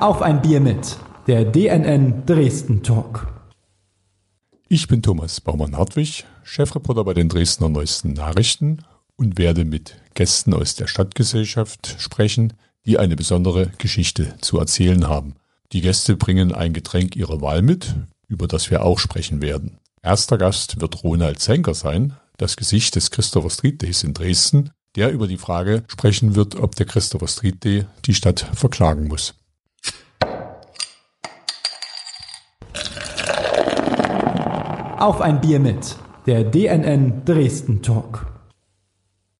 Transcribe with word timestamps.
Auf 0.00 0.22
ein 0.22 0.40
Bier 0.40 0.60
mit, 0.60 0.96
der 1.26 1.44
DNN 1.44 2.24
Dresden 2.24 2.82
Talk. 2.82 3.26
Ich 4.66 4.88
bin 4.88 5.02
Thomas 5.02 5.42
Baumann-Hartwig, 5.42 6.24
Chefreporter 6.42 7.04
bei 7.04 7.12
den 7.12 7.28
Dresdner 7.28 7.68
Neuesten 7.68 8.14
Nachrichten 8.14 8.78
und 9.16 9.36
werde 9.36 9.66
mit 9.66 10.00
Gästen 10.14 10.54
aus 10.54 10.74
der 10.74 10.86
Stadtgesellschaft 10.86 11.96
sprechen, 11.98 12.54
die 12.86 12.98
eine 12.98 13.14
besondere 13.14 13.72
Geschichte 13.76 14.36
zu 14.40 14.58
erzählen 14.58 15.06
haben. 15.06 15.34
Die 15.72 15.82
Gäste 15.82 16.16
bringen 16.16 16.54
ein 16.54 16.72
Getränk 16.72 17.14
ihrer 17.14 17.42
Wahl 17.42 17.60
mit, 17.60 17.94
über 18.26 18.48
das 18.48 18.70
wir 18.70 18.82
auch 18.82 18.98
sprechen 18.98 19.42
werden. 19.42 19.80
Erster 20.02 20.38
Gast 20.38 20.80
wird 20.80 21.04
Ronald 21.04 21.40
Zenker 21.40 21.74
sein, 21.74 22.14
das 22.38 22.56
Gesicht 22.56 22.96
des 22.96 23.10
Christopher 23.10 23.50
Street 23.50 23.82
Days 23.82 24.02
in 24.02 24.14
Dresden, 24.14 24.70
der 24.96 25.12
über 25.12 25.28
die 25.28 25.36
Frage 25.36 25.84
sprechen 25.88 26.36
wird, 26.36 26.56
ob 26.56 26.74
der 26.74 26.86
Christopher 26.86 27.28
Street 27.28 27.62
Day 27.62 27.84
die 28.06 28.14
Stadt 28.14 28.46
verklagen 28.54 29.06
muss. 29.06 29.34
Auf 35.00 35.22
ein 35.22 35.40
Bier 35.40 35.60
mit, 35.60 35.96
der 36.26 36.44
DNN 36.44 37.22
Dresden 37.24 37.80
Talk. 37.80 38.26